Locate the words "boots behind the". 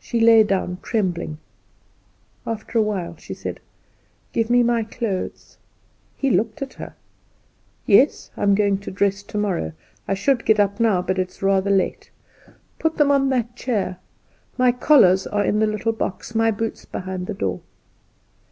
16.50-17.34